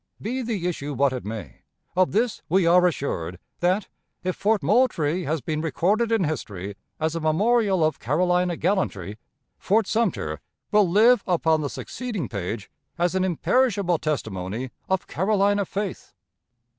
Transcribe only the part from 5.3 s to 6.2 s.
been recorded